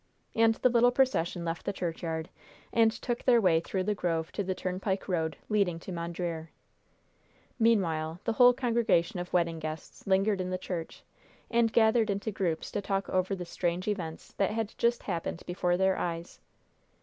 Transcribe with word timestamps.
And 0.33 0.55
the 0.55 0.69
little 0.69 0.89
procession 0.89 1.45
left 1.45 1.63
the 1.63 1.71
churchyard, 1.71 2.27
and 2.73 2.91
took 2.91 3.23
their 3.23 3.39
way 3.39 3.59
through 3.59 3.83
the 3.83 3.93
grove 3.93 4.31
to 4.31 4.43
the 4.43 4.55
turnpike 4.55 5.07
road 5.07 5.37
leading 5.47 5.77
to 5.77 5.91
Mondreer. 5.91 6.49
Meanwhile, 7.59 8.19
the 8.23 8.33
whole 8.33 8.51
congregation 8.51 9.19
of 9.19 9.31
wedding 9.31 9.59
guests 9.59 10.07
lingered 10.07 10.41
in 10.41 10.49
the 10.49 10.57
church, 10.57 11.03
and 11.51 11.71
gathered 11.71 12.09
into 12.09 12.31
groups 12.31 12.71
to 12.71 12.81
talk 12.81 13.09
over 13.09 13.35
the 13.35 13.45
strange 13.45 13.87
events 13.87 14.33
that 14.37 14.49
had 14.49 14.73
just 14.79 15.03
happened 15.03 15.43
before 15.45 15.77
their 15.77 15.95
eyes. 15.95 16.39